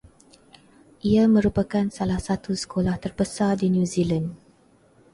[1.11, 4.27] Ia merupakan salah satu sekolah terbesar di New Zealand